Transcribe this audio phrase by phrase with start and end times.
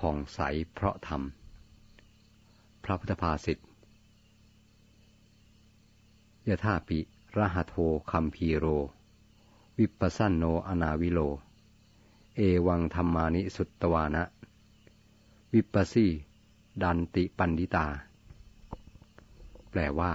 [0.00, 0.40] ผ่องใส
[0.74, 1.22] เพราะธรรม
[2.84, 3.58] พระพุทธภาษิต
[6.48, 6.98] ยะธาปิ
[7.36, 7.76] รหัโท
[8.10, 8.66] คัมพีโร
[9.78, 11.20] วิปัสสันโนอนาวิโล
[12.36, 14.24] เอวังธรรมานิสุตตวานะ
[15.54, 16.06] วิปัสสี
[16.82, 17.86] ดันติปันดิตา
[19.70, 20.12] แปลว่า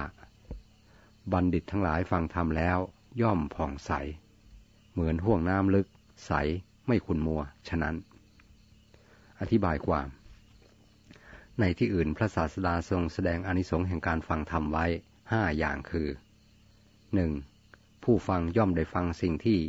[1.32, 2.78] บัณฑิตทั้งหลายฟังธรรมแล้ว
[3.22, 3.92] ย่อมผ่องใส
[4.92, 5.88] เหมือนห่วงน้ำลึก
[6.26, 6.32] ใส
[6.86, 7.96] ไม่ขุนมัว ฉะนั้น
[9.40, 10.08] อธิบายความ
[11.60, 14.86] ในที่อื่นพระศาสดาทรงแสดงอนิสงส์แห่งการฟังธรรมไว้
[15.32, 16.10] ห้าอย่างคือ
[17.16, 17.32] หนึ่ง
[18.04, 19.60] ผู้ฟังย่อมได้ฟังสิ่งที่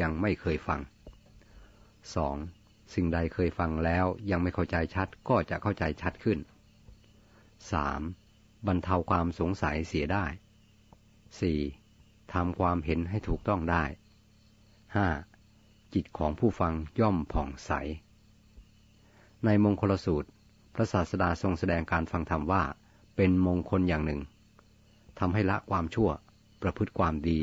[0.00, 0.80] ยังไม่เคยฟัง
[2.14, 2.36] สอง
[2.94, 6.38] สิ่งใดเคยฟังแล้วยังไม่เข้าใจชัดก็จะเข้าใจชัดขึ้น
[7.72, 8.00] สาม
[8.66, 10.26] บรรเทาความสงสัยเสียได้
[11.40, 11.60] สี่
[12.32, 13.84] ทำความเห็นให้ถูกต้องได้
[14.96, 15.08] ห้า
[15.94, 17.72] จิตของผู้ฟังย่อมผ่องใส
[19.44, 20.28] ในมงคลสูตร
[20.74, 22.62] พระศาสดาทรงแสดงการฟังธรรมว่า
[23.16, 24.20] เป็นมงคลอย่างหนึ่ง
[25.18, 26.10] ทำให้ละความชั่ว
[26.62, 27.40] ประพฤติความดี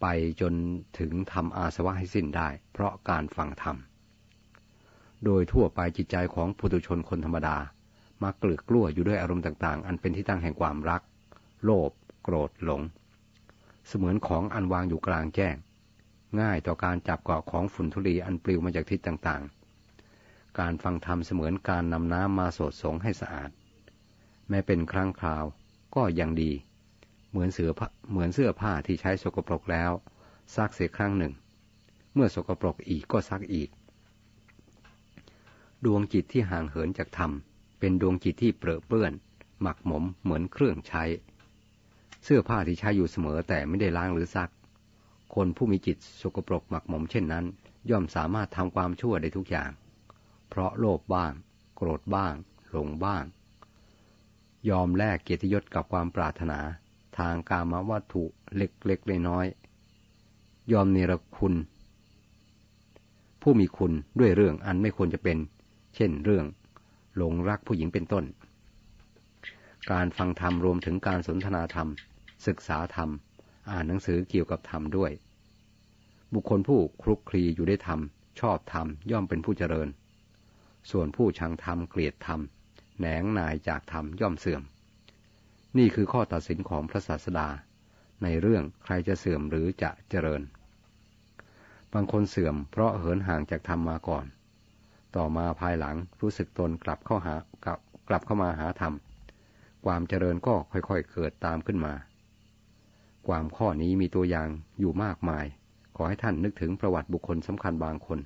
[0.00, 0.06] ไป
[0.40, 0.52] จน
[0.98, 3.76] ถึงทำอาสวะให้สิ้นได้ เพราะการฟังธรรม
[5.24, 7.56] โดยทั่วไปจิตใจของปุถุชนคนธรรมดา
[8.22, 11.02] มักกลือกกลั้วอยู่ด้วยอารมณ์ต่างๆ อันเป็นที่ตั้งแห่งความรัก
[11.64, 11.90] โลภ
[12.22, 12.82] โกรธ หลง
[13.86, 15.56] เสมือนของอันวางอยู่กลางแจ้ง
[16.40, 19.55] ง่ายต่อการจับเกาะของฝุ่นทุลีอันปลิวมาจากทิศต่างๆ
[20.58, 23.50] การฟังธรรมเสมือนการนำน้ำมาสดสงให้สะอาด
[24.48, 25.44] แม้เป็นครั้งคราว
[25.94, 26.52] ก็ยังดี
[27.30, 27.70] เหมือนเสือ
[28.10, 29.90] เหมือนเสื้อผ้าที่ใช้สกปรกแล้ว
[30.56, 31.32] ซักเสียครั้งหนึ่ง
[32.14, 33.70] เมื่อสกปรกอีกก็ซักอีก
[35.84, 37.32] ดวงจิตที่ห่างเหินจากธรรม
[37.78, 39.12] เป็นดวงจิตที่เปรอะเปื้อน
[39.62, 41.04] หมักหมมเหมือนเครื่องใช้
[42.24, 44.50] เสื้อผ้าที่ใช้อยู่เสมอแต่ไม่ได้ล้างหรือซัก
[45.34, 47.44] คนผู้มีจิตสกปรกหมักหมมเช่นนั้น
[47.90, 49.70] ย่อมสามารถทำความชั่วได้ทุกอย่าง
[50.48, 51.32] เพราะโลภบ้าง
[51.76, 52.34] โกรธบ้าง
[52.70, 53.24] หลงบ้าง
[54.70, 56.60] ยอมแลกเกียรติยศกับความปรารถนา
[57.18, 58.24] ทางกามวัตถุ
[58.56, 59.46] เล็กๆน้อย
[60.72, 61.54] ยอมเนรคุณ
[63.42, 65.38] ผู้มีคุณด้วยเรื่องอันไม่ควรจะเป็น
[65.94, 66.44] เช่นเรื่อง
[67.16, 68.24] หลงรักผู้หญิงเป็นต้น
[69.92, 71.88] การฟังธรรมรวมถึงการสนทนาธรรม
[72.46, 73.10] ศึกษาธรรม
[73.70, 75.10] อ่านหนังสือเกี่ยวกับธรรมด้วย
[76.34, 78.00] บุคคลผู้คลุกคลีอยู่ได้ธรรม
[78.40, 79.88] ชอบธรรมย่อมเป็นผู้เจริญ
[80.90, 82.40] ส่วนผู้ชังธรรมเกลียดธรรม
[82.98, 84.62] แหนงนายจากธรรมย่อมเสื่อม
[85.78, 87.48] นี่คือข้อตัดสินของพระศาสดา
[88.22, 90.42] ในเรื่องใครจะเสื่อมหรือจะเจริญ
[91.92, 94.26] บางคนเสื่อมเพราะเหินห่างจากธรรมมาก่อน
[95.16, 98.94] ต่อมาภายหลังรู้สึกตนกลับเข้าหากลับกลับเข้ามาหาธรรม
[99.84, 101.94] ความเจริญก็ค่อยๆเกิดตามขึ้นมา
[103.28, 104.48] ความข้อนี้มีตัวอย่าง
[104.80, 105.44] อยู่มากมาย
[105.96, 108.18] ขอให้ท่านนึกถึงประวัติบุคคลสำคัญบางคน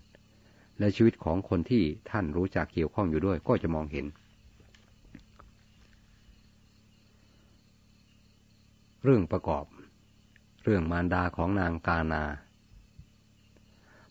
[0.81, 4.07] และชีวิตของคนที่ท่านรู้จักเกี่ยวข้องอยู่ด้วยก็จะมองเห็น
[9.05, 9.65] เรื่องประกอบ
[10.65, 12.23] เรื่องมารดาของนางกานา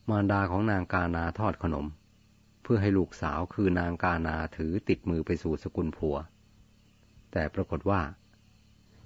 [0.09, 1.85] มารดาของนางกานาทอดขนม
[2.63, 6.15] เพื่อให้ลูกสาวคือนางกานาถือติดมือไปสู่สกุลผัว
[7.31, 8.01] แต่ปรากฏว่า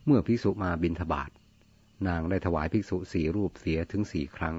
[0.06, 1.30] เมื่อภิกษุมาบินทบาท
[2.08, 4.56] นางได้ถวายภิกษุสี่รูปเสียถึงสี่ครั้ง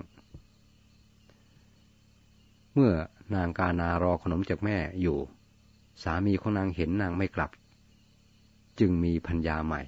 [2.77, 2.95] เมื่อ
[3.35, 5.19] นางกานารอขนมจากแม่อยู่
[6.03, 7.51] สามีของนางเห็นนางไม่กลับ
[8.81, 9.83] จึงมีพัญญาใหม่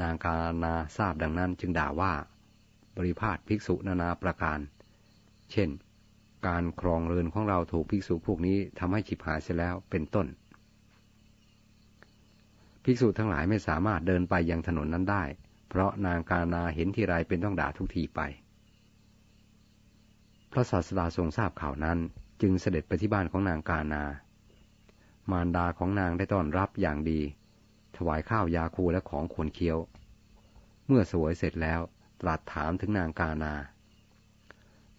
[0.00, 2.12] นางกานาทราบดังนั้นจึงด่าว่า
[2.96, 4.58] บริพาทภิกษุนานาประการ
[5.52, 5.68] เช่น
[6.46, 10.26] การครองเรือนของเราถูกภิกษุพวกนี้ทำให้ฉิบหายเสียแล้วเป็นต้น
[12.84, 15.24] ภิกษุทั้งหลายไม่สามารถเดินไปยังถนนนั้นได้
[15.68, 18.20] เพราะนางกานาเห็นทีไรเป็นต้องด่าทุกทีไป
[20.56, 21.98] พระศาสดาทรงทราบข่าวนั้น
[22.42, 24.02] จึงเสด็จไปที่บ้านของนางกานา
[25.30, 27.20] มารดาของนางได้ต้อนรับอย่างดี
[27.96, 29.78] ถวายข้าวยาคูและของควรเคี้ยว
[30.86, 31.80] เมื่อสวยเสร็จแล้ว
[32.20, 33.54] ตรัสถามถึงนางกานา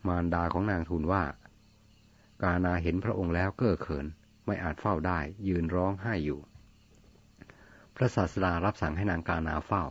[0.08, 1.24] มารดาของนางทูลว่า
[2.44, 4.06] กานาเห็นพระองค์แล้วเก้อเขิน
[4.46, 6.40] ไม่อาจเฝ้าได้ยืนร้องไห้อยู่
[7.96, 9.84] พระศาสดารับสั่งให้นางกานาเฝ้า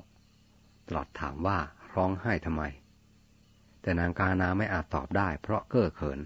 [0.88, 1.58] ตรัสถามว่า
[1.94, 2.62] ร้องไห้ทำไม
[3.84, 6.20] แต่นางกานาไม่อาจตอบได้ เพราะเก้อเขิน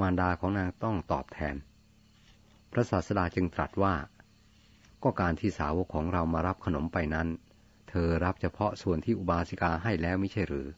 [0.00, 1.56] มารดาของนางต้องตอบแทน
[2.72, 3.94] พระศาสดาจึงตรัสว่า
[5.02, 7.28] ก็การที่สาวกของเรามารับขนมไปนั้น
[7.88, 10.68] เธอรับเฉพาะส่วนที่อุบาสิกาให้แล้วไม่ใช่หรือ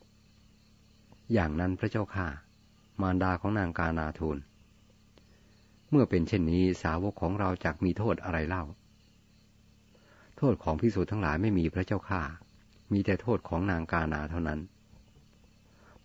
[1.33, 2.29] อย่างนั้นพระเจ้าค่ะ
[3.01, 4.39] มารดาของนางกานาทูล
[5.91, 8.65] เมื่อเป็นเช่นนี้สาวกของเราจักมีโทษอะไรเล่า
[10.39, 12.23] โทษของพิสูจน์ทั้งหลายไม่มีพระเจ้าค่ะ
[12.93, 14.61] มีแต่โทษของนางกานาเท่านั้น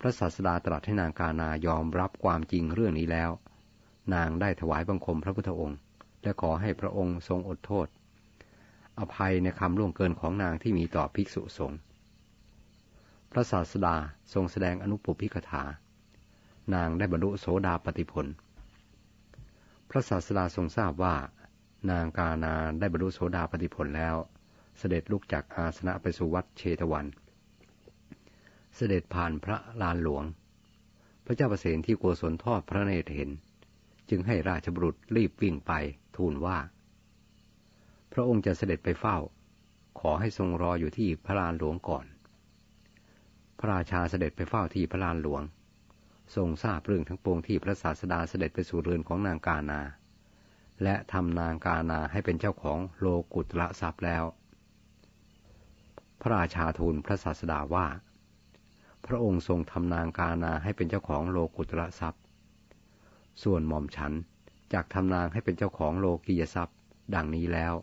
[0.03, 3.31] พระศาสดาตรัสให้นางกานายอมรับความจริงเรื่องนี้แล้ว
[4.13, 5.77] นางได้ถวายบังคมพระพุทธองค์
[6.23, 7.87] และขอให้พระองค์ทรงอดโทษ
[8.99, 11.79] อภัยในคำล่วงเกินของนางที่มีต่อภิกษุสงฆ์
[13.31, 13.95] พระศาสดา
[14.33, 15.63] ทรงแสดงอนุปปิกถา
[16.73, 18.25] นางได้บรรลุโสดาปติผล
[19.89, 21.15] พระศาสดาทรงทราบว่า
[21.91, 24.15] นางกานาได้บรรลุโสดาปติผลแล้ว
[24.77, 27.05] เสด็จลุกจากอาสนะไปสู่วัดเชตวัน
[28.75, 30.23] เสด็จผ่านพระลานหลวง
[31.25, 33.29] พระเจ้าประเสนที่โกศลทอดพระเนตรเห็น
[34.09, 35.71] จึงให้ราชบุรุษรีบวิ่งไป
[36.15, 36.57] ทูลว่า
[38.13, 39.17] พระองค์จะเสด็จไปเฝ้า
[39.99, 42.05] ขอให้ทรงรออยู่ที่พระลานหลวงก่อน
[43.59, 45.41] พระราชาเสด็จไปเฝ้าที่พระลานหลวง
[46.35, 49.81] ทรงทราบเรื่องทั้งปวงที่พระศาสดาเสด็จไปสู่เรือนของนางกานา
[50.83, 54.23] และทำนางกานาให้เป็นเจ้าของโลกุตละทรัพย์แล้ว
[56.21, 57.87] พระราชาทูลพระศาสดาว่า
[59.13, 62.21] ระองค์ทรงทำนางกานาให้เป็นเจ้าของโลกุตละทรัพย์
[63.43, 64.13] ส่วนหม่อมฉัน
[64.73, 66.77] จากทำนางให้เป็นเจ้าของโลกียทรัพย์
[67.15, 67.73] ดังนี้แล้ว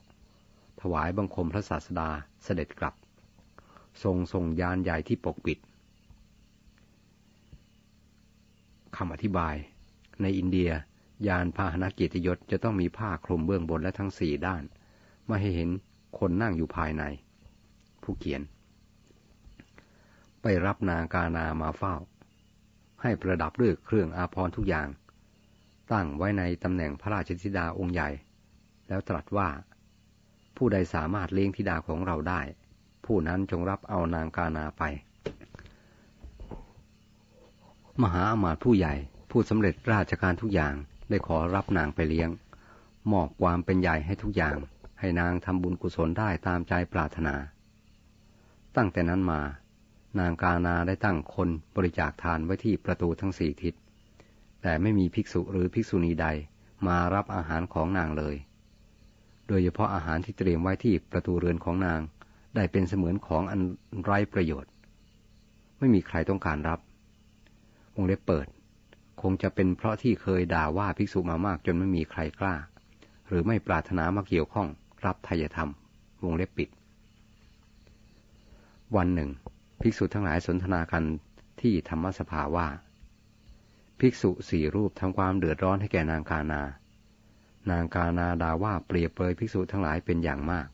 [0.80, 2.08] ถวายบังคมพระศาสดา
[2.44, 2.94] เสด็จกลับ
[4.02, 5.58] ทรงทรงยานใหญ่ที่ปกปิด
[8.96, 9.54] คำอธิบาย
[10.22, 10.70] ในอินเดีย
[11.28, 14.62] ยานพาหนะเกียรติยศจะต้องมีผ้าคลุมเบื้องบนและทั้งสี่ด้าน
[15.26, 15.68] ไม่ให้เห็น
[16.18, 17.02] คนนั่งอยู่ภายใน
[18.02, 18.42] ผู้เขียน
[20.42, 21.94] ไปรับนางกานามาเฝ้า
[23.02, 24.88] ให้ประดับด้วยเครื่องอาภรณ์ทุกอย่าง
[25.92, 28.08] ตั้งไว้ในตำแหน่งพระราชธิดาองค์ใหญ่
[28.88, 29.48] แล้วตรัสว่า
[30.56, 32.40] ผู้ใดสามารถเลี้ยงธิดาของเราได้
[33.04, 34.82] ผู้นั้นจงรับเอานางกานาไป
[38.02, 38.94] มหาอมาตย์ผู้ใหญ่
[39.30, 40.74] ผู้สำเร็จราชการทุกอย่าง
[41.08, 42.30] ได้ขอรับนางไปเลี้ยง
[43.12, 44.56] มอบความเป็นใหญ่ให้ทุกอย่าง
[45.00, 47.34] ให้นางทำบุญกุศลได้ตามใจปรารถนา
[48.76, 49.40] ตั้งแต่นั้นมา
[50.18, 53.74] นางกานาได้ตั้งคนบริจาคทานไว้ที่ประตูทั้งสี่ทิศ
[54.62, 56.26] แต่ไม่มีภิกษุหรือภิกษุณีใด
[56.86, 58.36] มารับอาหารของนางเลย
[59.48, 62.00] โดยเฉพาะอาหารที่เตรียมไว้ที่ประตูเรือนของนาง
[62.54, 63.60] ได้เป็นเสมือนของอัน
[64.02, 64.72] ไร้ประโยชน์
[65.78, 66.80] ไม่มีใครต้องการรับ
[67.94, 68.46] วงเล็บเปิด
[69.22, 72.54] คงจะเป็นเพราะที่เคยด่าว่าภิกษุมามากจนไม่มีใครกล้า
[73.28, 74.68] หรือไม่ปรารถนามาเกี่ยวข้อง
[75.04, 75.70] รับทายธรรม
[76.24, 76.68] วงเล็บปิด
[78.96, 79.30] วันหนึ่ง
[79.80, 81.04] ภิกษุทั้งหลายสนทนากัน
[81.60, 82.68] ที่ธรรมสภาว่า
[84.00, 86.62] ภิกษุสี่รูปทำความเดือดร้อนให้แก่นางกานา
[87.70, 90.68] นางกานาด่าว่าเปรียบเปรยภิกษุทั้งหลายเป็นอย่างมาก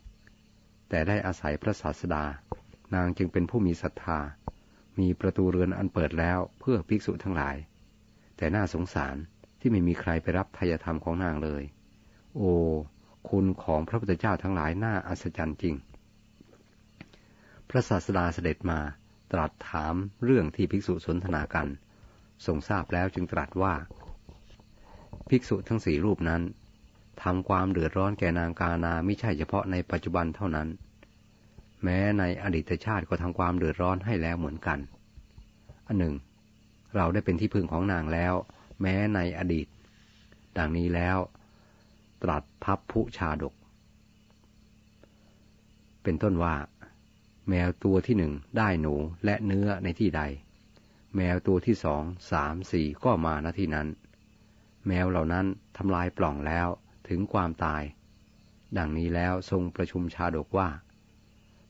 [0.89, 2.25] แต่ได้อาศัยพระศาสดา
[2.95, 4.19] นางจึงเป็นผู้มีศรัทธา
[4.99, 7.57] มีประตูเรือนอันเปิดแล้วเพื่อภิกษุทั้งหลาย
[8.37, 9.17] แต่น่าสงสาร
[9.61, 11.63] ที่ไม่มีใครไปรับทายธรรมของนางเลย
[12.37, 12.53] โอ้
[13.29, 15.75] คุณของพระพุทธเจ้าทั้งหลายน่าอัศจรรย์จริง
[17.75, 18.81] ระศาสดาเสด็จมา
[19.33, 19.95] ตรัสถาม
[20.25, 21.69] เรื่องที่ภิกษุสนทนากัน
[22.47, 23.75] ทรงทราบแล้วจึงตรัสว่า
[25.29, 26.43] ภิกษุทั้งสี่รูปนั้น
[27.23, 30.69] ทำความเดือดร้อนแก่นางกานาไม่ใช่เฉพาะในปัจจุบันเท่านั้น
[31.83, 34.79] แม้ในอดีตชาติก็ทำความเดือดร้อนให้แล้วเหมือนกัน
[35.87, 36.15] อันหนึ่ง
[36.97, 38.35] เราได้เป็นที่พึ่งของนางแล้ว
[38.81, 39.67] แม้ในอดีต
[40.59, 41.19] ดังนี้แล้ว
[42.23, 43.55] ตรัสพับผู้ชาดก
[46.03, 46.55] เป็นต้นว่า
[47.49, 48.95] แมวตัวที่หนึ่งได้หนู
[49.25, 50.23] และเนื้อในที่ใด
[51.17, 52.03] แมวตัวที่สอง
[52.33, 53.89] สามสี่ก็มาณที่นั้น
[54.87, 55.47] แมวเหล่านั้น
[55.77, 56.69] ทำลายปล่องแล้ว
[57.09, 57.83] ถึงความตาย
[58.79, 60.69] ดังนี้แล้วทรงประชุมชาดกว่า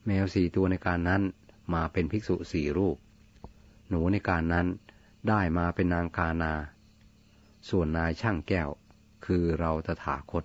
[0.07, 1.23] แมวสี่ตัวในการนั้น
[1.75, 2.97] มาเป็นภิกษุสี่รูป
[3.89, 4.67] หนูในการนั้น
[5.29, 6.55] ได้มาเป็นนางกานา
[7.69, 8.71] ส่วนนายช่างแก้ว
[9.27, 10.45] คือเราตถาคต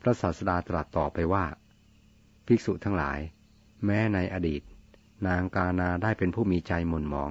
[0.00, 1.44] พระศาสดาตรัสต่อไปว่า
[2.46, 3.18] ภิกษุทั้งหลาย
[3.84, 4.62] แม้ในอดีต
[5.26, 7.30] นางกานาได้เป็นผู้มีใจหม่นหมอง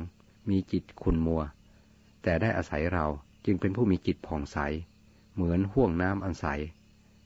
[0.49, 1.41] มีจิตคุณมัว
[2.23, 3.05] แต่ได้อาศัยเรา
[3.45, 4.57] จึงเป็นผู้มีจิตผ่องใส
[5.33, 6.45] เหมือนห่วงน้ำอันใส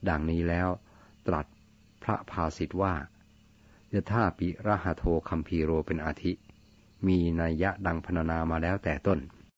[0.09, 0.69] ดังนี้แล้ว
[1.27, 1.45] ตรัส
[2.03, 2.93] พระภาสิทธว่า
[3.93, 6.33] ยะท่าปิระหะโทคัมพีโรเป็นอาทิ
[7.07, 9.19] มีนัยยะดังพรรณนามาแล้วแต่ต้น